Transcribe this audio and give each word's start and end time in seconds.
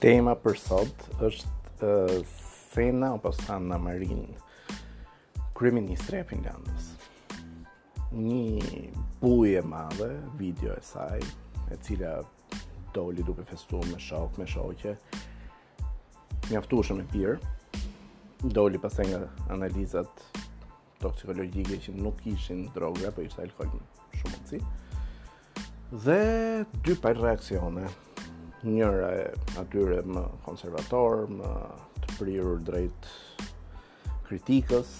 Tema 0.00 0.32
për 0.40 0.56
sot 0.56 1.02
është 1.28 1.88
uh, 2.14 2.22
Sena 2.72 3.10
apo 3.18 3.28
Sanna 3.36 3.76
Marin, 3.82 4.22
kryeministre 5.58 6.22
e 6.22 6.26
Finlandës. 6.30 6.86
Një 8.08 8.94
buj 9.20 9.52
e 9.60 9.60
madhe 9.68 10.06
video 10.40 10.72
e 10.72 10.80
saj, 10.88 11.20
e 11.68 11.76
cila 11.84 12.14
doli 12.96 13.20
duke 13.28 13.44
festuar 13.52 13.84
me 13.92 14.00
shok, 14.00 14.40
me 14.40 14.48
shoqe. 14.48 14.96
Mjaftuar 16.48 16.96
me 16.96 17.04
pirë. 17.12 17.36
Doli 18.56 18.80
pastaj 18.80 19.10
nga 19.12 19.20
analizat 19.52 20.28
toksikologjike 21.04 21.76
që 21.84 21.98
nuk 22.00 22.24
ishin 22.32 22.70
droga, 22.72 23.12
por 23.12 23.28
ishte 23.28 23.44
alkool 23.44 23.76
shumë 24.16 24.38
të 24.46 24.54
cilë. 24.54 24.76
Dhe 26.08 26.22
dy 26.88 26.96
pa 27.04 27.12
reakcione. 27.20 27.84
Njëra 28.60 29.06
e 29.16 29.20
atyre 29.56 30.02
më 30.04 30.20
konservator, 30.44 31.22
më 31.32 31.50
të 31.96 32.16
prirur 32.18 32.58
drejt 32.60 33.06
kritikës, 34.26 34.90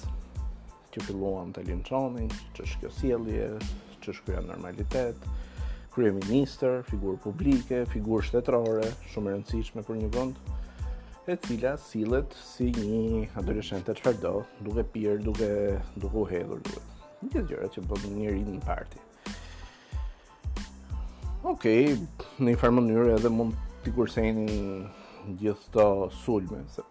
që 0.95 1.02
filluan 1.05 1.50
të 1.52 1.66
linçonin, 1.69 2.33
që 2.56 2.64
shkjo 2.70 2.91
sielje, 2.96 3.50
që 4.00 4.14
shkjo 4.16 4.41
normalitet, 4.48 5.20
krye 5.92 6.14
minister, 6.23 6.78
figurë 6.88 7.20
publike, 7.27 7.83
figurë 7.92 8.30
shtetërore, 8.30 8.88
shumë 9.12 9.36
rëndësishme 9.36 9.84
për 9.84 10.00
një 10.00 10.08
vënd, 10.16 10.41
e 11.28 11.36
cila 11.45 11.74
silet 11.84 12.33
si 12.41 12.70
një 12.80 13.27
atyre 13.42 13.61
shente 13.69 13.92
të 13.92 14.00
qëpërdo, 14.00 14.33
duke 14.64 14.88
pirë, 14.97 15.20
duke 15.28 15.52
duke 16.00 16.22
u 16.24 16.27
hedhur, 16.33 16.64
duke. 16.64 17.12
Një 17.28 17.45
gjëra 17.52 17.69
që 17.77 17.88
bëtë 17.92 18.16
një 18.16 18.36
rinë 18.38 18.56
në 18.56 18.64
parti 18.72 19.05
ok, 21.46 21.66
në 22.38 22.50
një 22.52 22.58
farë 22.60 22.74
mënyrë 22.77 23.14
edhe 23.16 23.30
mund 23.33 23.55
t'i 23.80 23.91
kursejni 23.96 24.50
gjithë 25.41 25.70
të 25.77 25.84
sulme, 26.20 26.58
se 26.69 26.84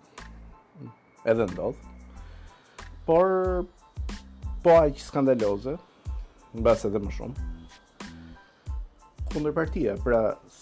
edhe 1.29 1.45
ndodhë. 1.51 1.93
Por, 3.05 3.29
po 4.63 4.73
a 4.79 4.83
që 4.89 5.03
skandaloze, 5.05 5.75
në 6.55 6.65
base 6.65 6.89
edhe 6.89 7.01
më 7.03 7.13
shumë, 7.17 7.47
kundër 9.29 9.53
partia, 9.57 9.93
pra 10.01 10.21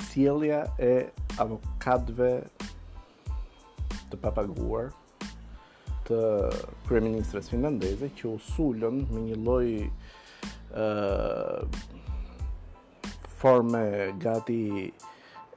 sielja 0.09 0.65
e 0.83 0.91
avokatve 1.39 2.31
të 4.11 4.17
papaguar 4.19 4.91
të 6.08 6.17
kreministrës 6.88 7.47
finlandese 7.52 8.09
që 8.19 8.30
u 8.30 8.35
sulën 8.52 9.03
me 9.11 9.23
një 9.30 9.38
loj 9.47 9.67
forme 13.38 14.13
gati 14.21 14.88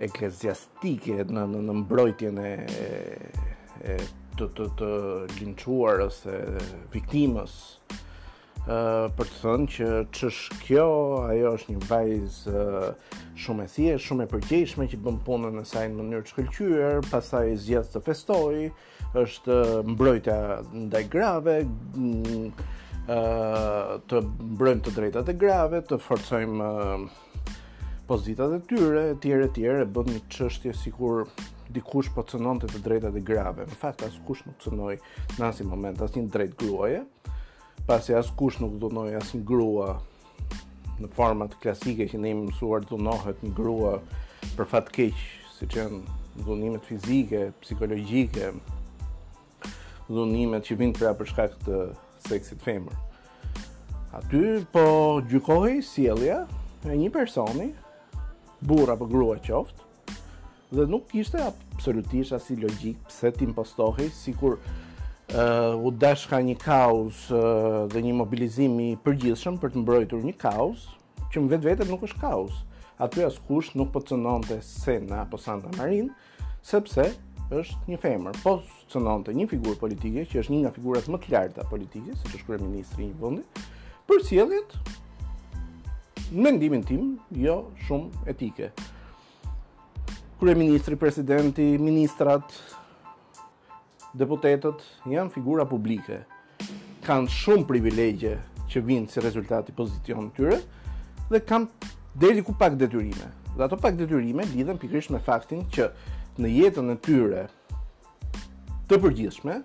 eklezjastike 0.01 1.25
në 1.29 1.47
në, 1.49 1.63
në 1.69 1.79
mbrojtjen 1.85 2.39
e, 2.43 2.53
e 3.93 3.97
të 4.39 4.49
të 4.57 4.67
të 4.81 4.91
linçuar 5.41 6.03
ose 6.07 6.39
viktimës 6.93 7.57
ë 8.61 8.77
uh, 8.77 9.07
për 9.17 9.29
të 9.31 9.39
thënë 9.43 9.69
që 9.77 9.89
ç'sh 10.17 10.41
kjo 10.65 10.87
ajo 11.25 11.55
është 11.59 11.75
një 11.77 11.87
vajzë 11.91 12.65
uh, 12.65 13.15
shumë 13.41 13.65
e 13.65 13.71
thjeshtë, 13.75 14.05
shumë 14.07 14.27
e 14.27 14.31
përgjegjshme 14.35 14.87
që 14.93 15.01
bën 15.05 15.17
punën 15.25 15.57
e 15.63 15.67
saj 15.69 15.87
në 15.89 15.97
mënyrë 16.01 16.27
të 16.29 16.35
shkëlqyer, 16.35 17.01
pastaj 17.09 17.55
zgjat 17.65 17.89
të 17.95 18.03
festoj, 18.05 18.59
është 19.23 19.57
mbrojtja 19.95 20.37
ndaj 20.85 21.01
grave, 21.13 21.55
ë 21.65 23.17
të 24.07 24.21
mbrojmë 24.29 24.85
të 24.87 24.93
drejtat 24.99 25.33
e 25.33 25.37
grave, 25.41 25.81
të 25.91 25.99
forcojmë 26.05 26.69
uh, 26.69 27.25
pozitat 28.11 28.51
e 28.53 28.59
tyre, 28.67 29.03
e 29.13 29.17
tjere, 29.23 29.45
e 29.47 29.53
tjere, 29.55 29.85
bët 29.87 30.09
një 30.11 30.21
qështje 30.35 30.73
si 30.75 30.91
kur 30.91 31.29
dikush 31.71 32.09
po 32.11 32.25
të 32.27 32.41
cënon 32.41 32.59
të 32.59 32.67
të 32.73 32.81
drejta 32.83 33.11
dhe 33.15 33.23
grave. 33.23 33.65
Në 33.71 33.77
fakt, 33.79 34.03
asë 34.03 34.25
kush 34.27 34.41
nuk 34.49 34.57
të 34.59 34.67
cënoj 34.73 34.95
në 35.37 35.45
asë 35.47 35.63
i 35.63 35.67
moment, 35.71 36.01
asë 36.03 36.19
një 36.19 36.31
drejt 36.35 36.57
gruaje, 36.59 37.05
pasi 37.87 38.17
asë 38.19 38.33
kush 38.41 38.57
nuk 38.65 38.73
të 38.81 38.89
cënoj 38.89 39.13
asë 39.21 39.37
një 39.39 39.45
grua 39.47 39.93
në 41.05 41.11
format 41.15 41.55
klasike 41.63 42.09
që 42.11 42.19
ne 42.25 42.33
imë 42.35 42.49
mësuar 42.49 42.83
të 42.91 42.99
një 43.01 43.53
grua 43.61 43.95
për 44.57 44.69
fatë 44.73 44.95
keqë, 44.97 45.23
si 45.59 45.69
që 45.71 45.85
në 45.93 46.01
dhunimet 46.49 46.89
fizike, 46.91 47.43
psikologjike, 47.63 48.49
dhunimet 50.11 50.67
që 50.67 50.79
vindë 50.81 50.99
pra 51.05 51.13
për 51.21 51.31
shkak 51.31 51.55
të 51.63 51.85
seksit 52.27 52.67
femër. 52.67 52.99
Aty 54.19 54.43
po 54.75 54.89
gjykoj 55.31 55.79
sielja 55.93 56.41
e 56.91 56.99
një 56.99 57.13
personi 57.15 57.69
burra 58.61 58.97
për 58.99 59.09
grua 59.11 59.37
qoftë, 59.45 59.89
dhe 60.71 60.85
nuk 60.87 61.07
kishte 61.11 61.41
absolutisht 61.47 62.35
asi 62.37 62.59
logjik 62.61 62.99
pse 63.09 63.31
ti 63.35 63.47
impostohej 63.49 64.11
sikur 64.15 64.59
ë 65.31 65.45
uh, 65.75 65.85
u 65.87 65.91
dash 65.95 66.27
ka 66.31 66.39
një 66.45 66.57
kaos 66.61 67.25
uh, 67.35 67.87
dhe 67.91 68.03
një 68.07 68.13
mobilizim 68.21 68.77
i 68.83 68.89
përgjithshëm 69.05 69.59
për 69.63 69.73
të 69.77 69.83
mbrojtur 69.85 70.23
një 70.27 70.35
kaos 70.41 70.89
që 71.33 71.43
në 71.45 71.61
vetë 71.65 71.87
nuk 71.89 72.05
është 72.09 72.21
kaos. 72.23 72.63
Aty 73.01 73.23
as 73.25 73.39
kush 73.49 73.73
nuk 73.79 73.93
po 73.95 74.03
të 74.05 74.19
nënte 74.21 74.59
Sena 74.67 75.23
apo 75.25 75.39
Santa 75.41 75.71
Marin, 75.79 76.11
sepse 76.63 77.07
është 77.57 77.89
një 77.91 77.99
femër, 78.03 78.37
po 78.45 78.59
të 78.93 79.35
një 79.39 79.47
figurë 79.51 79.79
politike 79.81 80.27
që 80.29 80.43
është 80.43 80.53
një 80.53 80.61
nga 80.67 80.75
figurat 80.75 81.07
më 81.11 81.21
të 81.25 81.33
larta 81.33 81.65
politike, 81.71 82.15
si 82.19 82.27
që 82.35 82.43
shkërë 82.43 82.67
ministri 82.67 83.09
një 83.09 83.17
vendi, 83.23 83.47
për 84.11 84.21
sieljet 84.27 84.77
në 86.31 86.43
mendimin 86.45 86.83
tim, 86.87 87.07
jo 87.43 87.57
shumë 87.89 88.25
etike. 88.31 88.69
Kryeministri, 90.39 90.95
presidenti, 90.99 91.65
ministrat, 91.83 92.55
deputetët 94.17 94.85
janë 95.11 95.33
figura 95.35 95.65
publike. 95.69 96.21
Kanë 97.05 97.33
shumë 97.35 97.67
privilegje 97.69 98.37
që 98.71 98.83
vinë 98.93 99.11
si 99.11 99.25
rezultati 99.25 99.75
pozicion 99.75 100.31
të 100.31 100.37
tyre 100.39 100.61
dhe 101.33 101.41
kanë 101.51 101.91
deri 102.23 102.45
ku 102.47 102.55
pak 102.55 102.79
detyrime. 102.79 103.33
Dhe 103.57 103.67
ato 103.67 103.75
pak 103.77 103.99
detyrime 103.99 104.47
lidhen 104.53 104.79
pikrish 104.79 105.11
me 105.11 105.19
faktin 105.19 105.67
që 105.75 105.91
në 106.39 106.55
jetën 106.61 106.95
e 106.95 107.01
tyre 107.03 107.45
të 108.91 109.01
përgjithshme, 109.03 109.59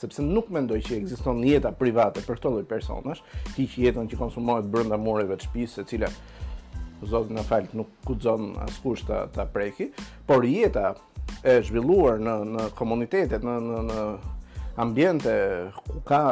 sepse 0.00 0.22
nuk 0.24 0.48
mendoj 0.52 0.80
që 0.86 0.96
ekziston 1.02 1.42
një 1.44 1.72
private 1.78 2.22
për 2.24 2.38
këto 2.38 2.52
lloj 2.54 2.66
personash, 2.68 3.20
ti 3.54 3.66
që 3.68 3.86
jeton 3.88 4.08
që 4.08 4.18
konsumohet 4.20 4.68
brenda 4.72 4.96
mureve 4.96 5.36
të 5.36 5.46
shtëpisë, 5.48 5.76
secila 5.76 6.08
zot 7.10 7.30
në 7.32 7.44
fakt 7.48 7.76
nuk 7.76 7.92
kuzon 8.06 8.54
askush 8.64 9.04
ta 9.08 9.26
ta 9.34 9.44
preki, 9.48 9.90
por 10.28 10.44
jeta 10.44 10.94
e 11.44 11.60
zhvilluar 11.64 12.18
në 12.20 12.34
në 12.56 12.66
komunitetet, 12.80 13.44
në 13.44 13.56
në 13.68 13.82
në 13.90 14.04
ambiente 14.84 15.32
ku 15.88 16.00
ka 16.08 16.22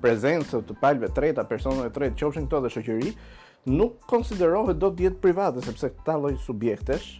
prezencë 0.00 0.62
të 0.68 0.76
palëve 0.80 1.08
të 1.10 1.16
treta, 1.16 1.44
personave 1.48 1.90
të 1.92 1.96
treta, 1.96 2.18
qofshin 2.20 2.48
këto 2.48 2.60
dhe 2.64 2.72
shoqëri, 2.76 3.10
nuk 3.68 3.98
konsiderohet 4.08 4.78
do 4.80 4.88
të 4.96 5.06
jetë 5.08 5.20
private 5.24 5.64
sepse 5.64 5.90
këta 5.96 6.16
lloj 6.22 6.34
subjektesh 6.40 7.10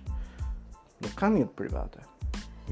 nuk 1.04 1.12
kanë 1.20 1.42
jetë 1.44 1.56
private. 1.56 2.04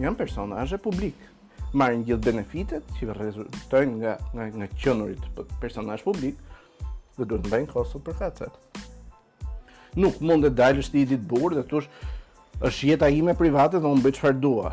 Janë 0.01 0.17
personazhe 0.21 0.77
publike 0.81 1.29
marrin 1.77 2.03
gjithë 2.07 2.25
benefitet 2.25 2.87
që 2.99 3.13
rezultojnë 3.19 3.97
nga 4.01 4.13
nga 4.33 4.47
nga 4.57 4.69
qenurit 4.81 5.21
të 5.37 5.45
personazh 5.61 6.05
publik 6.07 6.39
dhe 7.19 7.25
duhet 7.29 7.43
të 7.45 7.51
mbajnë 7.51 7.71
kostot 7.73 8.05
për 8.07 8.17
kacet. 8.23 8.55
Nuk 9.99 10.21
mund 10.23 10.47
të 10.47 10.53
dalësh 10.57 10.89
ti 10.95 11.03
ditë 11.11 11.29
burr 11.29 11.57
dhe 11.59 11.65
thosh 11.69 11.89
është 12.65 12.91
jeta 12.93 13.09
ime 13.13 13.35
private 13.37 13.81
dhe 13.83 13.91
unë 13.91 14.05
bëj 14.07 14.15
çfarë 14.17 14.41
dua. 14.41 14.71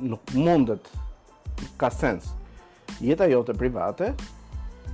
Nuk 0.00 0.34
mundet 0.34 0.90
ka 1.78 1.90
sens. 1.92 2.32
Jeta 3.00 3.28
jote 3.30 3.54
private 3.54 4.14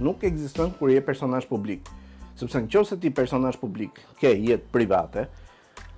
nuk 0.03 0.25
ekziston 0.28 0.75
kur 0.78 0.91
je 0.93 1.00
personazh 1.04 1.49
publik. 1.49 1.84
Sepse 2.34 2.60
nëse 2.66 2.98
ti 3.01 3.13
personazh 3.15 3.57
publik 3.60 4.01
ke 4.18 4.33
jetë 4.41 4.66
private, 4.74 5.28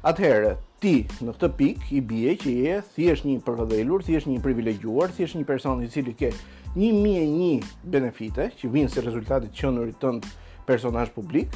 atëherë 0.04 0.54
ti 0.82 0.92
në 1.24 1.32
këtë 1.32 1.48
pik 1.56 1.84
i 1.96 2.02
bie 2.04 2.34
që 2.36 2.50
je 2.52 2.74
thjesht 2.96 3.24
një 3.24 3.38
ti 3.40 4.06
thjesht 4.10 4.26
një 4.28 4.42
privilegjuar, 4.44 5.10
thjesht 5.12 5.36
një 5.36 5.44
person 5.48 5.82
i 5.82 5.88
cili 5.88 6.12
ka 6.12 6.28
1001 6.76 7.64
benefite 7.82 8.50
që 8.58 8.68
vijnë 8.68 8.92
si 8.92 9.00
rezultat 9.00 9.44
i 9.44 9.48
qenurit 9.56 9.96
tënd 10.00 10.26
personazh 10.66 11.12
publik 11.14 11.48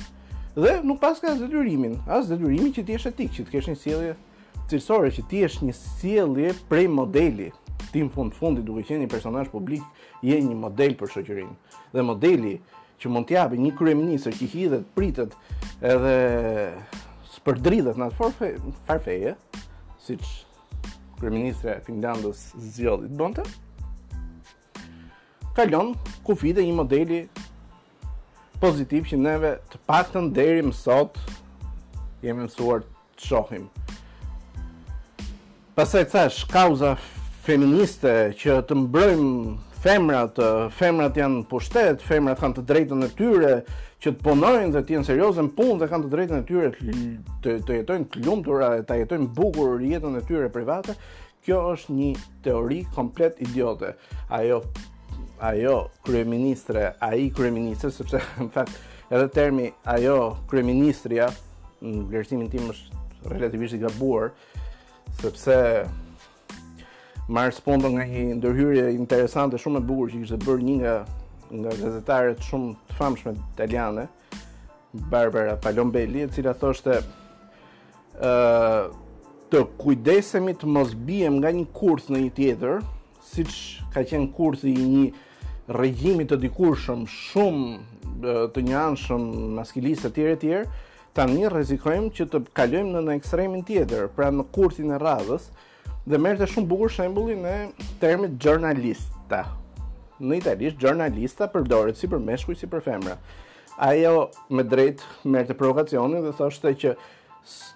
dhe 0.57 0.81
nuk 0.83 1.01
pas 1.01 1.19
ka 1.21 1.35
detyrimin, 1.35 1.99
as 2.09 2.29
detyrimin 2.33 2.73
që 2.73 2.83
ti 2.85 2.97
jesh 2.97 3.11
etik, 3.11 3.31
që 3.31 3.45
të 3.45 3.53
kesh 3.53 3.69
një 3.75 3.79
sjellje 3.79 4.17
cilësore 4.71 5.11
që 5.13 5.27
ti 5.29 5.43
jesh 5.45 5.61
një 5.67 5.75
sjellje 5.77 6.55
prej 6.69 6.89
modeli. 6.91 7.53
Ti 7.91 8.03
në 8.05 8.11
fund 8.15 8.35
fundi 8.37 8.63
duke 8.63 8.85
të 8.87 9.01
një 9.03 9.09
personazh 9.11 9.51
publik, 9.51 9.83
je 10.23 10.37
një 10.37 10.55
model 10.61 10.95
për 11.01 11.11
shoqërinë. 11.11 11.79
Dhe 11.95 12.05
modeli 12.07 12.57
që 13.01 13.11
mund 13.11 13.29
të 13.31 13.57
një 13.59 13.73
kryeministër 13.79 14.37
që 14.39 14.47
hidhet, 14.55 14.85
pritet 14.95 15.35
edhe 15.83 16.15
për 17.47 17.61
dridhët 17.65 17.99
në 18.01 18.09
atë 18.11 18.31
farfeje, 18.87 19.35
si 20.03 20.17
që 20.21 20.95
kërëministre 21.21 21.79
Finlandës 21.87 22.47
Zjodit 22.75 23.13
bronte, 23.17 23.45
kalon 25.57 25.95
ku 26.25 26.37
fide 26.39 26.65
një 26.65 26.75
modeli 26.79 27.21
pozitiv 28.61 29.09
që 29.11 29.19
neve 29.21 29.55
të 29.73 29.81
pakëtën 29.89 30.29
deri 30.37 30.65
mësot 30.67 31.17
jemi 32.25 32.45
mësuar 32.47 32.85
të 32.85 33.27
shohim. 33.31 33.69
Pasaj 35.77 36.05
të 36.05 36.13
thash, 36.13 36.43
kauza 36.51 36.95
feministe 37.47 38.13
që 38.37 38.59
të 38.69 38.77
mbrojmë 38.83 39.55
femrat, 39.85 40.37
femrat 40.77 41.17
janë 41.17 41.47
pushtet, 41.49 42.03
femrat 42.05 42.41
kanë 42.41 42.59
të 42.59 42.65
drejtën 42.69 43.05
e 43.05 43.09
tyre 43.17 43.53
që 44.01 44.13
të 44.13 44.25
punojnë 44.25 44.75
dhe 44.75 44.83
të 44.85 44.95
jenë 44.97 45.09
serioze 45.09 45.45
në 45.45 45.55
punë 45.57 45.79
dhe 45.83 45.89
kanë 45.89 46.05
të 46.07 46.11
drejtën 46.15 46.43
e 46.43 46.47
tyre 46.49 46.71
të 46.75 46.93
mm. 46.93 47.17
të 47.67 47.79
jetojnë 47.79 48.09
të 48.13 48.23
lumtura, 48.27 48.69
të 48.85 48.99
jetojnë 49.03 49.29
bukur 49.37 49.81
jetën 49.85 50.19
e 50.19 50.23
tyre 50.29 50.51
private. 50.53 50.97
Kjo 51.41 51.61
është 51.73 51.97
një 51.97 52.11
teori 52.45 52.81
komplet 52.93 53.39
idiote. 53.41 53.95
Ajo 54.37 54.61
ajo 55.41 55.77
kryeministre, 56.05 56.91
ai 57.01 57.31
kryeministër 57.37 57.95
sepse 57.97 58.21
në 58.45 58.51
fakt 58.53 58.77
edhe 59.11 59.31
termi 59.33 59.71
ajo 59.89 60.19
kryeministria 60.53 61.31
në 61.81 62.05
vlerësimin 62.11 62.53
tim 62.53 62.69
është 62.75 63.33
relativisht 63.33 63.79
i 63.79 63.81
gabuar 63.81 64.35
sepse 65.23 65.57
marrë 67.31 67.55
spondo 67.55 67.87
nga 67.95 68.03
një 68.07 68.23
ndërhyrje 68.41 68.87
interesante 68.97 69.59
shumë 69.61 69.81
e 69.81 69.87
bukur 69.87 70.11
që 70.11 70.23
kishte 70.25 70.39
bërë 70.45 70.65
një 70.67 70.75
nga 70.83 70.95
nga 71.61 71.73
gazetarët 71.79 72.43
shumë 72.47 72.73
të 72.91 72.95
famshëm 72.99 73.37
italianë, 73.55 74.05
Barbara 75.11 75.57
Palombelli, 75.63 76.23
e 76.23 76.29
cila 76.35 76.53
thoshte 76.59 77.01
ë 78.21 78.91
të 79.51 79.63
kujdesemi 79.83 80.55
të 80.59 80.69
mos 80.71 80.93
biem 81.09 81.41
nga 81.41 81.51
një 81.55 81.65
kurth 81.75 82.11
në 82.15 82.21
një 82.25 82.33
tjetër, 82.37 82.85
siç 83.33 83.55
ka 83.95 84.05
qenë 84.11 84.31
kurthi 84.37 84.71
i 84.79 84.85
një 84.95 85.09
regjimi 85.75 86.27
të 86.31 86.39
dikur 86.45 86.79
shumë, 86.79 87.09
shumë 87.11 88.35
të 88.55 88.65
një 88.69 88.79
anë 88.85 89.03
shumë 89.07 89.49
maskilisë 89.59 90.07
të 90.09 90.13
tjere 90.19 90.39
tjere, 90.43 90.71
ta 91.15 91.27
një 91.31 91.51
rezikojmë 91.51 92.15
që 92.15 92.29
të 92.31 92.45
kalujmë 92.59 92.95
në 92.99 93.03
në 93.09 93.19
ekstremin 93.19 93.67
tjetër, 93.67 94.07
pra 94.15 94.31
në 94.31 94.47
kurthin 94.55 94.95
e 94.95 95.03
radhës, 95.03 95.51
dhe 96.09 96.19
merrte 96.19 96.47
shumë 96.49 96.69
bukur 96.71 96.89
shembullin 96.93 97.45
e 97.45 97.55
termit 98.01 98.39
jurnalista. 98.45 99.45
Në 100.21 100.37
italisht 100.41 100.83
jurnalista 100.85 101.47
përdoret 101.51 101.97
si 101.99 102.09
për 102.13 102.23
meshkuj 102.25 102.57
si 102.61 102.69
për 102.71 102.83
femra. 102.85 103.17
Ajo 103.81 104.29
me 104.53 104.65
drejt 104.69 105.01
merrte 105.25 105.55
provokacionin 105.57 106.25
dhe 106.25 106.33
thoshte 106.37 106.73
që 106.83 106.95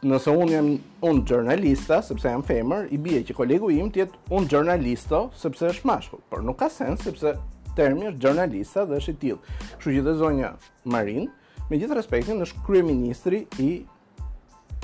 nëse 0.05 0.33
un 0.37 0.51
jam 0.53 0.67
un 1.09 1.23
jurnalista 1.29 2.03
sepse 2.05 2.29
jam 2.29 2.43
femër, 2.45 2.91
i 2.93 2.99
bie 3.01 3.23
që 3.25 3.37
kolegu 3.39 3.71
im 3.73 3.89
të 3.93 4.05
unë 4.05 4.35
un 4.43 4.49
jurnalisto 4.53 5.23
sepse 5.41 5.71
është 5.73 5.89
mashkull, 5.89 6.21
por 6.29 6.45
nuk 6.45 6.59
ka 6.61 6.69
sens 6.73 7.01
sepse 7.05 7.33
termi 7.77 8.11
është 8.11 8.27
jurnalista 8.29 8.85
dhe 8.89 8.99
është 9.01 9.15
i 9.15 9.19
tilë. 9.23 9.57
Kështu 9.73 9.97
që 9.97 10.05
dhe 10.05 10.15
zonja 10.21 10.51
Marin, 10.85 11.31
me 11.71 11.81
gjithë 11.81 11.97
respektin, 11.97 12.45
është 12.45 12.61
kryeministri 12.67 13.45
i 13.65 13.71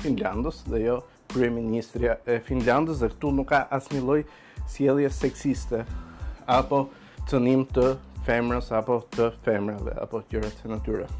Finlandës 0.01 0.63
dhe 0.65 0.81
jo 0.87 0.99
kryeministrja 1.31 2.17
e 2.27 2.39
Finlandës 2.45 3.01
dhe 3.01 3.09
këtu 3.13 3.31
nuk 3.35 3.49
ka 3.51 3.61
asnjë 3.77 4.03
lloj 4.03 4.19
sjellje 4.71 5.09
seksiste 5.15 5.83
apo 6.51 6.83
cënim 7.29 7.63
të 7.75 7.87
femrës 8.27 8.69
apo 8.77 8.99
të 9.15 9.29
femrave 9.45 9.95
apo 10.03 10.21
gjëra 10.31 10.51
të 10.59 10.71
natyrës. 10.75 11.11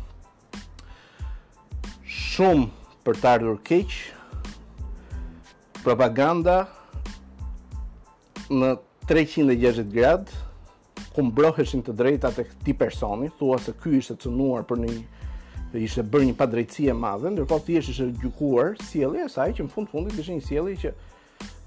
Shumë 2.11 2.67
për 3.05 3.19
të 3.21 3.29
ardhur 3.35 3.59
keq 3.67 3.97
propaganda 5.81 6.59
në 8.51 8.75
360 9.09 9.89
gradë 9.95 10.43
ku 11.15 11.25
mbroheshin 11.27 11.81
të 11.83 11.95
drejtat 11.99 12.37
e 12.39 12.45
këti 12.47 12.75
personi, 12.79 13.31
thua 13.39 13.57
se 13.59 13.73
ky 13.83 13.97
ishte 13.99 14.15
cënuar 14.23 14.63
për 14.69 14.83
një 14.85 14.91
dhe 15.71 15.81
ishte 15.88 16.03
bërë 16.03 16.25
një 16.29 16.33
padrejtësi 16.39 16.89
e 16.91 16.95
madhe, 16.97 17.31
ndërkohë 17.31 17.65
thjesht 17.69 17.94
ishte 17.94 18.07
gjykuar 18.21 18.73
sjellja 18.89 19.27
e 19.27 19.31
saj 19.31 19.50
që 19.57 19.65
në 19.65 19.71
fund 19.75 19.89
fundit 19.94 20.19
ishte 20.19 20.35
një 20.35 20.44
sjellje 20.47 20.75
që 20.83 20.91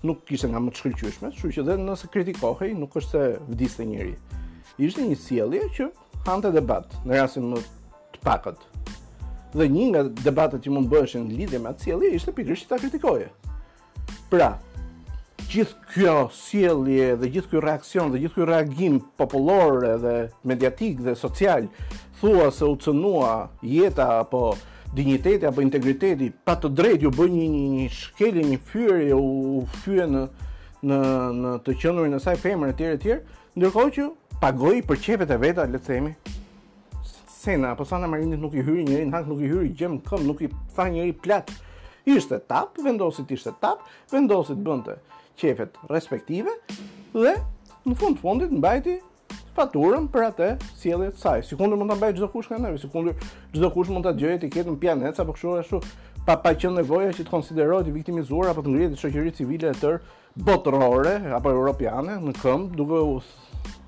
nuk 0.04 0.32
ishte 0.36 0.50
nga 0.52 0.60
më 0.60 0.72
të 0.74 0.82
shkëlqyeshme, 0.82 1.30
kështu 1.32 1.52
që 1.56 1.64
dhe 1.68 1.78
nëse 1.80 2.10
kritikohej 2.12 2.74
nuk 2.76 2.98
është 3.00 3.14
se 3.14 3.38
vdiste 3.54 3.86
njëri. 3.88 4.14
Ishte 4.88 5.06
një 5.08 5.16
sjellje 5.22 5.64
që 5.78 5.88
hante 6.28 6.52
debat 6.52 6.98
në 7.06 7.16
rastin 7.22 7.48
më 7.54 7.62
të 8.14 8.22
pakët. 8.28 8.68
Dhe 9.54 9.68
një 9.70 9.88
nga 9.94 10.02
debatet 10.26 10.66
që 10.66 10.74
mund 10.74 10.90
bëheshin 10.92 11.24
në 11.28 11.38
lidhje 11.40 11.62
me 11.64 11.72
atë 11.72 11.88
sjellje 11.88 12.12
ishte 12.18 12.34
pikërisht 12.36 12.68
ta 12.72 12.76
kritikoje. 12.82 13.30
Pra, 14.28 14.52
gjithë 15.48 15.94
kjo 15.94 16.16
sjellje 16.34 17.14
dhe 17.22 17.28
gjithë 17.38 17.52
ky 17.54 17.62
reaksion 17.70 18.12
dhe 18.12 18.20
gjithë 18.26 18.36
ky 18.40 18.48
reagim 18.50 19.00
popullor 19.20 19.80
dhe 20.02 20.16
mediatik 20.44 21.00
dhe 21.06 21.16
social 21.20 21.70
thua 22.24 22.50
se 22.50 22.64
u 22.64 22.76
cënua 22.76 23.48
jeta 23.62 24.20
apo 24.20 24.54
digniteti 24.94 25.46
apo 25.46 25.60
integriteti 25.60 26.30
pa 26.44 26.54
të 26.56 26.70
drejtë 26.72 27.04
ju 27.04 27.10
bën 27.12 27.34
një 27.36 27.48
një 27.52 27.88
shkelje, 27.92 28.44
një 28.48 28.60
fyerje 28.70 29.18
u 29.18 29.64
fyen 29.82 30.14
në 30.16 30.24
në 30.84 30.98
në 31.42 31.52
të 31.66 31.74
qendrën 31.82 32.16
e 32.16 32.20
saj 32.24 32.36
femër 32.42 32.72
etj 32.74 32.88
etj, 32.94 33.14
ndërkohë 33.58 33.92
që 33.96 34.06
pagoi 34.40 34.80
për 34.88 34.98
qefet 35.04 35.30
e 35.36 35.40
veta, 35.40 35.64
le 35.68 35.78
të 35.80 35.84
themi. 35.86 36.10
Sena 37.32 37.70
apo 37.74 37.84
Sana 37.88 38.08
Marinit 38.08 38.40
nuk 38.40 38.56
i 38.60 38.64
hyri 38.64 38.82
njëri 38.88 39.06
nuk 39.12 39.40
i 39.42 39.48
hyri 39.50 39.70
gjem 39.76 39.98
këm, 40.04 40.24
nuk 40.28 40.40
i 40.44 40.50
tha 40.76 40.86
njëri 40.92 41.12
plat. 41.24 41.48
Ishte 42.04 42.36
tap, 42.48 42.76
vendosi 42.84 43.24
të 43.24 43.36
ishte 43.38 43.52
tap, 43.64 43.84
vendosi 44.12 44.56
të 44.58 44.64
bënte 44.64 44.96
qefet 45.40 45.76
respektive 45.90 46.52
dhe 47.16 47.34
në 47.88 47.96
fund 48.00 48.20
fundit 48.22 48.52
mbajti 48.52 48.98
faturën 49.54 50.06
për 50.10 50.24
atë 50.28 50.46
sjellje 50.80 51.12
të 51.14 51.20
saj. 51.20 51.42
Sekondë 51.48 51.76
mund 51.78 51.92
ta 51.94 51.98
bëj 52.00 52.16
çdo 52.16 52.28
kush 52.32 52.50
nga 52.50 52.58
ne, 52.64 52.72
sekondë 52.82 53.14
çdo 53.54 53.68
kush 53.74 53.90
mund 53.94 54.04
ta 54.06 54.12
djojë 54.18 54.40
etiketën 54.40 54.74
në 54.74 54.80
pianec 54.82 55.20
apo 55.22 55.34
kështu 55.36 55.52
ashtu 55.60 55.80
pa 56.26 56.36
pa 56.42 56.52
qenë 56.58 56.80
nevoja 56.80 57.12
që 57.14 57.22
të 57.22 57.30
konsiderohet 57.30 57.88
i 57.88 57.94
viktimizuar 57.94 58.50
apo 58.50 58.64
të 58.64 58.72
ngrihet 58.72 58.96
në 58.96 59.00
shoqëri 59.02 59.34
civile 59.38 59.70
të 59.70 59.80
tër 59.80 60.00
botërore 60.46 61.14
apo 61.38 61.52
europiane 61.54 62.18
në 62.24 62.34
këmbë 62.40 62.74
duke 62.74 62.98
u, 62.98 63.16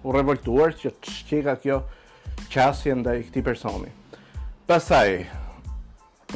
u 0.05 0.15
revoltuar 0.15 0.77
që 0.79 0.93
çka 1.33 1.57
kjo 1.65 1.81
qasje 2.53 2.95
ndaj 3.01 3.25
këtij 3.29 3.47
personi. 3.51 3.91
Pastaj 4.67 5.17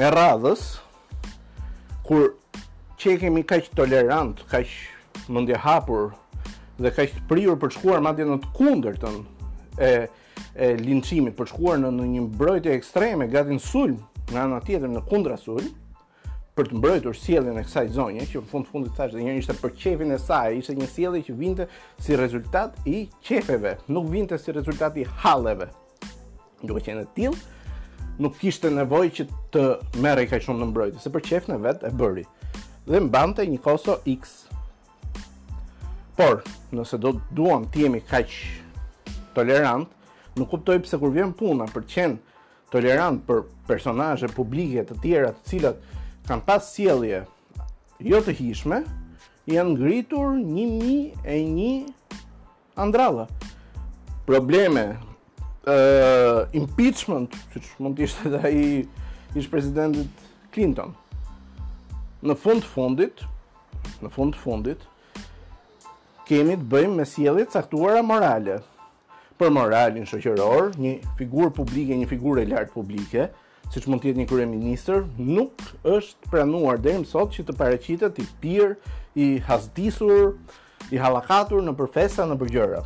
e 0.00 0.10
radhës 0.10 0.66
kur 2.06 2.32
që 3.00 3.18
kemi 3.22 3.44
kaq 3.46 3.70
tolerant, 3.78 4.42
kaq 4.50 4.74
mendje 5.30 5.58
hapur 5.62 6.10
dhe 6.80 6.90
ka 6.96 7.04
qenë 7.04 7.26
prirur 7.28 7.58
për 7.60 7.72
të 7.74 7.78
shkuar 7.78 8.00
madje 8.04 8.24
në 8.26 8.36
të 8.40 8.50
kundërtën 8.56 9.18
e 9.84 9.90
e 10.60 10.70
linçimit, 10.80 11.34
për 11.36 11.46
të 11.46 11.52
shkuar 11.52 11.76
në, 11.80 11.90
në 11.94 12.04
një 12.14 12.22
mbrojtje 12.30 12.72
ekstreme, 12.74 13.26
gati 13.30 13.54
në 13.54 13.62
sulm, 13.62 13.98
nga 14.32 14.46
ana 14.46 14.58
tjetër 14.64 14.88
në 14.90 15.02
kundra 15.06 15.36
sulm, 15.38 15.68
për 16.56 16.70
të 16.70 16.78
mbrojtur 16.80 17.16
sjelljen 17.16 17.58
e 17.60 17.64
kësaj 17.66 17.90
zonje, 17.96 18.24
që 18.32 18.40
në 18.40 18.50
fund 18.50 18.68
fundit 18.72 18.96
thashë 18.96 19.18
dhe 19.18 19.26
njëri 19.26 19.42
ishte 19.42 19.56
për 19.60 19.74
qefin 19.82 20.14
e 20.16 20.18
saj, 20.18 20.56
ishte 20.62 20.74
një 20.78 20.88
sjellje 20.94 21.22
që 21.28 21.36
vinte 21.42 21.66
si 22.02 22.16
rezultat 22.18 22.78
i 22.90 23.04
qefeve, 23.28 23.76
nuk 23.92 24.08
vinte 24.12 24.38
si 24.40 24.52
rezultat 24.56 24.96
i 25.00 25.04
halleve. 25.22 25.68
Duke 26.64 26.82
qenë 26.88 27.04
të 27.04 27.16
tillë, 27.18 27.74
nuk 28.20 28.40
kishte 28.40 28.72
nevojë 28.74 29.14
që 29.20 29.28
të 29.54 29.66
merrej 30.04 30.28
kaq 30.32 30.44
shumë 30.48 30.64
në 30.64 30.70
mbrojtje, 30.72 31.04
se 31.04 31.14
për 31.14 31.28
qefin 31.30 31.56
e 31.56 31.60
vet 31.68 31.84
e 31.88 31.92
bëri. 32.00 32.26
Dhe 32.90 33.04
mbante 33.06 33.44
një 33.48 33.60
kosto 33.64 34.00
X 34.08 34.40
Por, 36.20 36.42
nëse 36.76 36.98
do 37.00 37.14
të 37.16 37.32
duan 37.32 37.62
të 37.72 37.80
jemi 37.86 38.02
kaq 38.04 38.28
tolerant, 39.32 39.86
nuk 40.36 40.50
kuptoj 40.52 40.74
pse 40.84 40.98
kur 41.00 41.14
vjen 41.14 41.30
puna 41.32 41.64
për 41.72 41.86
të 41.86 41.94
qenë 41.94 42.42
tolerant 42.74 43.22
për 43.24 43.38
personazhe 43.64 44.28
publike 44.34 44.84
të 44.90 44.96
tjera, 45.00 45.30
të 45.32 45.48
cilat 45.48 45.78
kanë 46.28 46.44
pas 46.44 46.68
sjellje 46.74 47.22
jo 48.04 48.20
të 48.26 48.34
hishme, 48.36 48.82
janë 49.48 49.72
ngritur 49.78 50.34
1001 50.50 51.88
andralla. 52.84 53.24
Probleme 54.28 54.84
ë 54.92 54.92
uh, 54.92 56.44
impeachment, 56.60 57.32
që 57.56 57.80
mund 57.80 57.96
të 57.96 58.08
ishte 58.10 58.44
ai 58.44 58.62
ish 59.40 59.48
presidentit 59.56 60.28
Clinton. 60.52 60.92
Në 62.28 62.36
fund 62.44 62.68
fundit, 62.76 63.24
në 64.04 64.12
fund 64.18 64.36
fundit, 64.44 64.84
kemi 66.30 66.54
të 66.60 66.66
bëjmë 66.70 66.96
me 67.00 67.04
sjellje 67.10 67.42
të 67.48 67.56
caktuara 67.56 68.02
morale. 68.06 68.60
Për 69.40 69.50
moralin 69.56 70.04
shoqëror, 70.06 70.68
një 70.78 70.92
figurë 71.18 71.50
publike, 71.56 71.96
një 71.98 72.06
figurë 72.10 72.44
e 72.44 72.50
lartë 72.52 72.74
publike, 72.76 73.24
siç 73.72 73.88
mund 73.90 74.02
të 74.04 74.10
jetë 74.12 74.20
një 74.22 74.26
kryeminist, 74.30 74.92
nuk 75.18 75.64
është 75.90 76.30
pranuar 76.30 76.78
deri 76.84 77.00
më 77.02 77.08
sot 77.10 77.32
që 77.34 77.48
të 77.48 77.56
paraqitet 77.58 78.20
i 78.22 78.26
pir, 78.44 78.76
i 79.18 79.28
hasdisur, 79.48 80.36
i 80.94 81.00
hallakatur 81.02 81.64
në 81.66 81.74
përfesa, 81.80 82.28
në 82.30 82.38
përgjëra. 82.44 82.84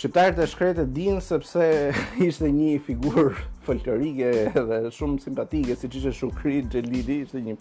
Shqiptarët 0.00 0.38
e 0.40 0.48
shkretë 0.48 0.86
din 0.96 1.20
sepse 1.20 1.66
ishte 2.26 2.48
një 2.54 2.78
figurë 2.86 3.44
folklorike 3.66 4.32
dhe 4.56 4.80
shumë 4.96 5.20
simpatike, 5.26 5.76
siç 5.76 6.00
ishte 6.00 6.14
Shukri 6.16 6.62
Xhelidi, 6.70 7.20
ishte 7.26 7.44
një 7.44 7.58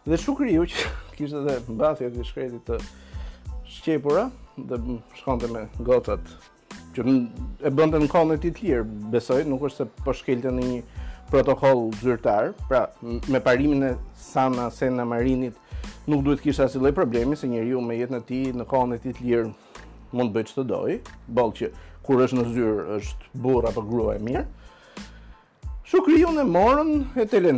Dhe 0.07 0.19
shukri 0.23 0.55
ju 0.59 0.67
që 0.73 0.93
kishtë 1.17 1.47
dhe 1.49 1.57
mbathjet 1.73 2.13
dhe 2.17 2.27
shkretit 2.29 2.69
të 2.69 2.81
shqepura, 3.79 4.29
dhe 4.57 4.81
shkonte 5.21 5.49
me 5.53 5.65
gotat 5.87 6.29
që 6.97 7.07
e 7.67 7.73
bëndë 7.77 8.01
në 8.01 8.09
e 8.35 8.39
ti 8.43 8.51
të 8.55 8.65
lirë, 8.65 8.85
besoj, 9.13 9.43
nuk 9.49 9.65
është 9.69 9.85
se 9.85 10.05
po 10.05 10.15
shkelte 10.17 10.53
në 10.53 10.67
një 10.71 10.81
protokoll 11.31 11.91
zyrtar, 12.03 12.53
pra 12.69 12.87
me 13.29 13.41
parimin 13.43 13.83
e 13.91 13.95
Sana 14.17 14.71
Sena 14.71 15.05
Marinit 15.05 15.57
nuk 16.07 16.23
duhet 16.25 16.41
kisha 16.43 16.69
si 16.71 16.79
lloj 16.79 16.95
problemi 16.95 17.37
se 17.37 17.49
njëri 17.51 17.75
ju 17.75 17.81
me 17.83 17.99
jetë 17.99 18.15
në 18.17 18.21
ti 18.29 18.43
në 18.55 18.67
e 18.97 19.01
ti 19.03 19.15
të 19.17 19.25
lirë 19.25 20.13
mund 20.15 20.33
bëjt 20.35 20.53
që 20.53 20.61
të 20.61 20.65
doj, 20.71 20.99
bol 21.27 21.53
që 21.53 21.71
kur 22.07 22.23
është 22.23 22.39
në 22.41 22.47
zyrë 22.55 23.01
është 23.01 23.35
burr 23.43 23.69
apo 23.73 23.83
grua 23.85 24.17
e 24.17 24.23
mirë, 24.23 24.47
Shukri 25.87 26.17
ju 26.19 26.27
në 26.35 26.43
morën, 26.51 26.89
e 27.15 27.23
të 27.31 27.45
e 27.47 27.53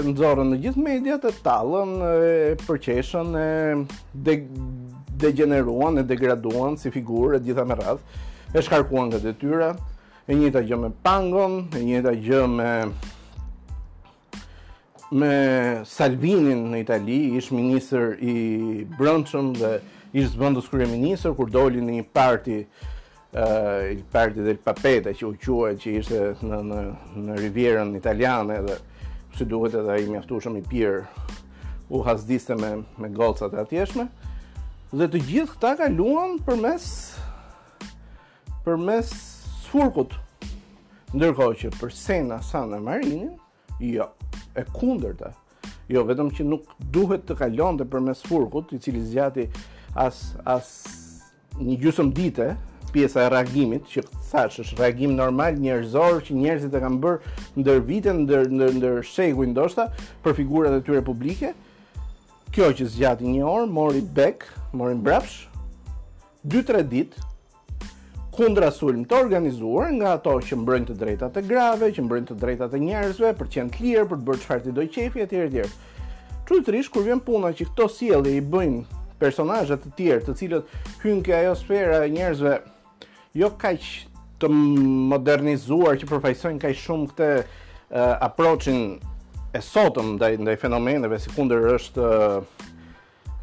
nëzorën 0.00 0.46
në 0.48 0.56
gjithë 0.62 0.80
mediat, 0.80 1.26
e 1.28 1.32
talën, 1.44 1.90
e 2.16 2.54
përqeshën, 2.64 3.34
e 3.36 4.36
degeneruan 5.20 5.98
e 5.98 6.04
degraduan 6.06 6.76
si 6.78 6.90
figurë 6.92 7.38
e 7.38 7.42
gjitha 7.44 7.64
me 7.66 7.76
radhë, 7.80 8.22
e 8.52 8.62
shkarkuan 8.64 9.08
nga 9.10 9.20
detyra, 9.22 9.72
e 10.28 10.34
njëta 10.36 10.62
gjë 10.68 10.78
me 10.84 10.90
pangon, 11.04 11.60
e 11.76 11.82
njëta 11.90 12.16
gjë 12.26 12.44
me 12.56 12.70
me 15.16 15.34
Salvinin 15.86 16.64
në 16.72 16.80
Itali, 16.82 17.18
ish 17.38 17.52
minister 17.54 18.16
i 18.18 18.32
brëndshëm 18.98 19.52
dhe 19.54 19.68
ish 20.18 20.32
zbëndës 20.32 20.66
kërë 20.72 20.88
minister, 20.90 21.30
kur 21.38 21.50
doli 21.54 21.78
në 21.78 21.94
një 22.00 22.06
parti 22.16 22.56
i 23.36 24.02
parti 24.10 24.42
dhe 24.42 24.56
papete 24.64 25.12
që 25.14 25.26
u 25.28 25.32
qua 25.38 25.70
që 25.78 25.94
ishte 26.00 26.20
në, 26.42 26.58
në, 26.66 26.80
në 27.28 27.38
rivjerën 27.42 27.94
italiane 28.00 28.58
dhe 28.66 28.78
si 29.36 29.44
duhet 29.46 29.76
edhe 29.78 29.98
i 30.02 30.08
mjaftu 30.10 30.40
shumë 30.42 30.62
i 30.62 30.64
pyrë 30.66 31.02
u 31.94 32.00
hasdiste 32.06 32.56
me, 32.58 32.70
me 32.98 33.10
gocët 33.14 33.54
e 33.54 33.62
atjeshme 33.62 34.08
dhe 34.94 35.06
të 35.10 35.18
gjithë 35.26 35.50
këta 35.56 35.70
kaluan 35.80 36.36
përmes 36.46 36.84
përmes 38.64 39.10
sfurkut, 39.64 40.14
Ndërkohë 41.16 41.54
që 41.60 41.68
për 41.78 41.92
Sena, 41.94 42.38
San 42.42 42.72
Marinin, 42.82 43.36
jo, 43.80 44.04
e 44.58 44.62
kundërta. 44.74 45.30
Jo, 45.88 46.02
vetëm 46.04 46.32
që 46.34 46.44
nuk 46.44 46.72
duhet 46.92 47.22
të 47.28 47.36
kalonte 47.38 47.86
përmes 47.88 48.20
sfurkut, 48.20 48.74
i 48.74 48.80
cili 48.82 49.00
zgjati 49.06 49.46
as 49.94 50.32
as 50.44 50.66
një 51.58 51.78
gjysmë 51.86 52.10
dite 52.14 52.48
pjesa 52.92 53.22
e 53.24 53.30
reagimit 53.32 53.86
që 53.90 54.04
thash 54.30 54.60
është 54.64 54.80
reagim 54.82 55.14
normal 55.18 55.56
njerëzor 55.62 56.18
që 56.26 56.34
njerëzit 56.42 56.74
e 56.74 56.82
kanë 56.84 57.00
bërë 57.04 57.34
ndër 57.62 57.80
vite 57.88 58.12
ndër 58.18 58.50
ndër, 58.52 58.76
ndër 58.82 59.46
ndoshta 59.54 59.88
për 60.22 60.36
figurat 60.42 60.74
e 60.74 60.82
tyre 60.84 61.02
publike, 61.06 61.54
kjo 62.56 62.70
që 62.72 62.86
zgjati 62.88 63.26
një 63.28 63.42
orë, 63.44 63.66
mori 63.68 64.00
bek, 64.16 64.46
mori 64.80 64.94
mbrapsh, 64.96 65.42
2-3 66.48 66.86
ditë, 66.88 67.20
kundra 68.32 68.70
sulm 68.72 69.02
të 69.04 69.16
organizuar 69.26 69.90
nga 69.92 70.14
ato 70.16 70.32
që 70.48 70.56
mbrojnë 70.62 70.86
të 70.88 70.94
drejtat 71.02 71.36
e 71.36 71.42
grave, 71.44 71.90
që 71.92 72.04
mbrojnë 72.06 72.30
të 72.30 72.36
drejtat 72.40 72.76
e 72.78 72.80
njerëzve, 72.80 73.32
për 73.36 73.50
qenë 73.56 73.72
të 73.74 73.82
lirë, 73.84 74.04
për 74.08 74.20
të 74.20 74.24
bërë 74.28 74.40
qëfar 74.46 74.62
të 74.64 74.72
dojë 74.78 74.92
qefi, 74.96 75.22
e 75.22 75.28
tjerë 75.34 75.50
tjerë. 75.54 75.74
të 76.48 76.72
rishë, 76.74 76.92
kur 76.94 77.04
vjen 77.10 77.20
puna 77.26 77.50
që 77.58 77.66
këto 77.74 77.88
sielë 77.96 78.32
i 78.32 78.40
bëjnë 78.54 78.80
personajët 79.20 79.84
të 79.84 79.92
tjerë, 79.98 80.24
të 80.30 80.36
cilët 80.38 80.72
hynë 81.04 81.22
kë 81.26 81.34
ajo 81.42 81.54
sfera 81.60 81.98
e 82.06 82.12
njerëzve, 82.14 82.54
jo 83.36 83.52
kaq 83.64 83.84
të 84.40 84.50
modernizuar 85.12 86.00
që 86.00 86.08
përfajsojnë 86.08 86.64
ka 86.64 86.72
shumë 86.72 87.10
këte 87.12 87.30
uh, 87.42 88.16
approachin 88.28 88.96
e 89.56 89.60
sotëm 89.64 90.10
ndaj 90.18 90.34
ndaj 90.42 90.56
fenomeneve 90.60 91.16
si 91.20 91.32
kundër 91.32 91.64
është 91.78 92.06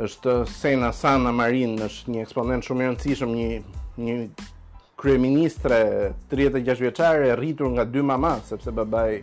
është 0.03 0.34
Sena 0.50 0.89
Sana 0.93 1.32
Marin, 1.36 1.74
është 1.86 2.12
një 2.12 2.22
eksponent 2.25 2.65
shumë 2.65 2.82
i 2.82 2.88
rëndësishëm, 2.91 3.34
një 3.38 4.05
një 4.05 4.17
kryeministre 4.98 5.79
36 6.32 6.82
vjeçare 6.82 7.27
e 7.32 7.36
rritur 7.38 7.70
nga 7.75 7.86
dy 7.86 8.01
mama, 8.05 8.36
sepse 8.46 8.72
babai 8.74 9.22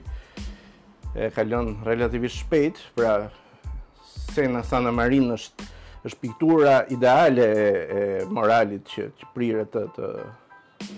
e 1.18 1.30
kalon 1.34 1.72
relativisht 1.86 2.42
shpejt, 2.44 2.82
pra 2.98 3.14
Sena 4.34 4.62
Sana 4.66 4.92
Marin 4.94 5.30
është 5.36 5.66
është 6.08 6.18
piktura 6.22 6.76
ideale 6.94 7.46
e, 7.46 7.72
e 8.00 8.02
moralit 8.32 8.86
që 8.88 9.08
që 9.18 9.30
prirë 9.36 9.66
të 9.74 9.86
të 9.96 10.10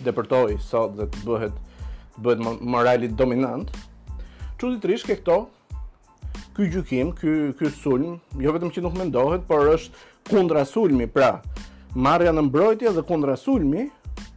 depërtoj 0.06 0.56
sot 0.62 0.94
dhe 1.00 1.08
të 1.11 1.25
bëhet 1.26 2.20
bëhet 2.22 2.62
moralit 2.75 3.16
dominant. 3.18 3.72
Çuditërisht 4.61 5.08
ke 5.08 5.16
këto 5.18 5.40
ky 6.54 6.66
gjykim, 6.68 7.12
ky 7.16 7.52
ky 7.56 7.71
sulm, 7.73 8.18
jo 8.40 8.52
vetëm 8.52 8.71
që 8.75 8.82
nuk 8.85 8.97
mendohet, 8.99 9.44
por 9.49 9.68
është 9.73 10.30
kundra 10.30 10.64
sulmi, 10.68 11.06
pra, 11.09 11.38
marrja 11.97 12.32
në 12.37 12.44
mbrojtje 12.50 12.92
dhe 12.97 13.04
kundra 13.09 13.37
sulmi 13.40 13.87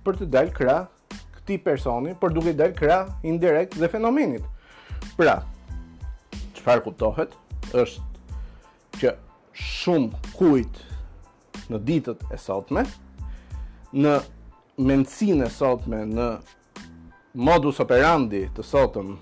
për 0.05 0.19
të 0.21 0.27
dalë 0.31 0.53
krah 0.55 0.87
këtij 1.35 1.59
personi, 1.65 2.15
por 2.19 2.33
duke 2.35 2.55
dalë 2.57 2.75
krah 2.75 3.11
indirekt 3.27 3.75
dhe 3.81 3.89
fenomenit. 3.91 4.47
Pra, 5.19 5.41
çfarë 6.57 6.85
kuptohet 6.87 7.35
është 7.75 8.07
që 9.01 9.13
shumë 9.55 10.23
kujt 10.39 10.81
në 11.71 11.81
ditët 11.87 12.23
e 12.35 12.39
sotme 12.39 12.85
në 13.95 14.17
mendsinë 14.75 15.47
e 15.47 15.51
sotme 15.55 16.03
në 16.07 16.29
modus 17.35 17.79
operandi 17.83 18.45
të 18.55 18.63
sotëm 18.63 19.15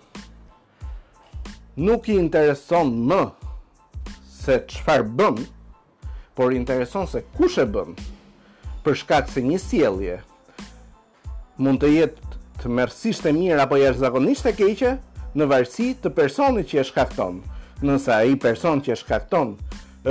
nuk 1.76 2.06
i 2.10 2.14
intereson 2.20 2.92
më 3.10 3.20
se 4.30 4.58
qëfar 4.70 5.06
bën, 5.18 5.40
por 6.36 6.54
i 6.54 6.58
intereson 6.60 7.08
se 7.10 7.24
kush 7.36 7.58
e 7.62 7.66
bën, 7.70 7.96
për 8.86 8.98
shkak 9.02 9.32
se 9.32 9.42
një 9.42 9.60
sielje, 9.64 10.20
mund 11.58 11.80
të 11.82 11.90
jetë 11.94 12.30
të 12.62 12.72
mërësisht 12.78 13.26
e 13.30 13.34
mirë 13.36 13.64
apo 13.64 13.78
jashtë 13.80 14.04
zakonisht 14.06 14.48
e 14.50 14.54
keqe, 14.58 14.94
në 15.34 15.48
varsi 15.50 15.92
të 15.98 16.12
personit 16.14 16.70
që 16.70 16.82
e 16.82 16.86
shkakton, 16.92 17.40
nësa 17.84 18.20
ai 18.22 18.34
i 18.36 18.40
person 18.40 18.82
që 18.86 18.94
e 18.94 19.00
shkakton, 19.02 19.56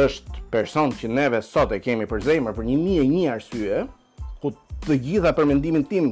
është 0.03 0.41
person 0.53 0.91
që 0.99 1.09
neve 1.13 1.41
sot 1.47 1.73
e 1.73 1.79
kemi 1.85 2.09
për 2.11 2.25
zemër 2.27 2.57
për 2.57 2.67
një 2.69 2.79
mje 2.81 3.07
një 3.13 3.25
arsye, 3.37 3.85
ku 4.43 4.51
të 4.89 4.97
gjitha 5.07 5.31
përmendimin 5.37 5.85
tim 5.87 6.11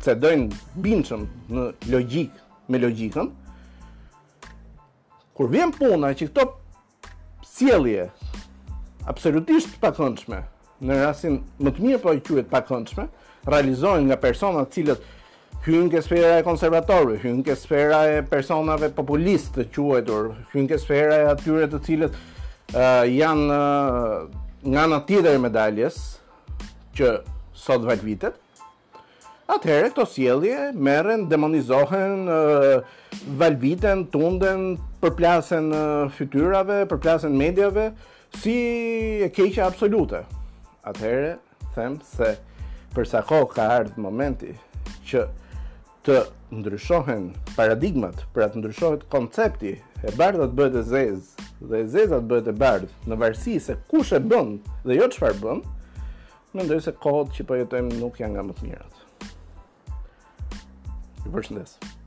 që 0.00 0.14
dojnë 0.20 0.60
binqëm 0.84 1.26
në 1.50 1.66
logik 1.90 2.38
me 2.70 2.78
logikën, 2.80 3.30
Kur 5.36 5.48
vjen 5.50 5.72
puna 5.74 6.12
që 6.16 6.28
këto 6.30 6.44
sjellje 7.46 8.08
absolutisht 9.08 9.70
të 9.76 9.82
pakëndshme, 9.84 10.42
në 10.84 10.98
rastin 11.04 11.40
më 11.60 11.72
të 11.74 11.84
mirë 11.86 12.02
po 12.02 12.12
i 12.16 12.20
quhet 12.24 12.50
pakëndshme, 12.52 13.06
realizohen 13.48 14.08
nga 14.08 14.18
persona 14.20 14.66
të 14.66 14.74
cilët 14.76 15.08
hyn 15.66 15.88
në 15.92 16.02
sfera 16.04 16.36
e 16.38 16.44
konservatorëve, 16.44 17.18
hyn 17.22 17.40
në 17.44 17.56
sfera 17.60 18.02
e 18.14 18.20
personave 18.28 18.88
populistë 18.96 19.58
të 19.64 19.68
quetur, 19.76 20.30
hyn 20.54 20.68
në 20.70 20.78
sfera 20.82 21.18
e 21.20 21.26
atyre 21.34 21.68
të 21.72 21.82
cilët 21.86 22.16
uh, 22.18 23.04
janë 23.12 23.58
uh, 23.58 24.30
nga 24.72 24.86
ana 24.86 24.98
tjetër 25.08 25.36
e 25.38 25.40
medaljes 25.40 25.98
që 26.96 27.14
sot 27.56 27.84
vajt 27.88 28.04
vitet. 28.04 28.38
Atëherë 29.50 29.90
këto 29.90 30.04
sjellje 30.06 30.70
merren, 30.76 31.24
demonizohen, 31.32 32.28
uh, 32.30 33.32
valviten, 33.40 34.04
tunden, 34.12 34.76
përplasen 35.00 35.70
fytyrave, 36.12 36.82
përplasen 36.90 37.32
mediave 37.40 37.88
si 38.42 38.54
e 39.24 39.30
keqja 39.32 39.68
absolute. 39.70 40.24
Atëherë 40.84 41.36
them 41.76 41.96
se 42.04 42.34
për 42.94 43.06
sa 43.08 43.22
kohë 43.24 43.48
ka 43.54 43.68
ardhë 43.80 44.02
momenti 44.04 44.52
që 45.08 45.24
të 46.04 46.18
ndryshohen 46.60 47.30
paradigmat, 47.56 48.22
për 48.34 48.48
të 48.54 48.60
ndryshohet 48.62 49.06
koncepti, 49.12 49.72
e 50.04 50.12
bardha 50.20 50.48
të 50.50 50.58
bëhet 50.58 50.78
e 50.80 50.84
zezë 50.88 51.48
dhe 51.70 51.80
e 51.80 51.86
zeza 51.92 52.18
të 52.20 52.30
bëhet 52.32 52.50
e 52.50 52.54
bardhë 52.60 53.08
në 53.10 53.20
varësi 53.22 53.56
se 53.68 53.76
kush 53.90 54.12
e 54.16 54.20
bën 54.24 54.56
dhe 54.88 54.96
jo 54.98 55.08
çfarë 55.14 55.40
bën, 55.44 55.62
mendoj 56.60 56.80
se 56.88 56.92
kohët 57.04 57.32
që 57.38 57.48
po 57.48 57.56
jetojmë 57.60 58.00
nuk 58.00 58.20
janë 58.20 58.36
nga 58.36 58.44
më 58.50 58.58
të 58.60 58.68
mirat. 58.68 59.24
Ju 61.24 61.32
përshëndes. 61.38 61.99